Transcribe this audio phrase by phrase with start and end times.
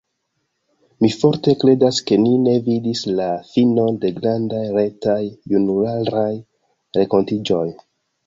[1.03, 5.19] Mi forte kredas ke ni ne vidis la finon de grandaj retaj
[5.53, 6.27] junularaj
[6.99, 7.63] renkontiĝoj!